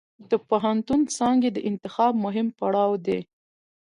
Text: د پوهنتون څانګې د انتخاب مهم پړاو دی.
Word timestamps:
د 0.29 0.31
پوهنتون 0.47 1.01
څانګې 1.15 1.49
د 1.53 1.57
انتخاب 1.69 2.13
مهم 2.25 2.47
پړاو 2.57 2.91
دی. 3.05 3.19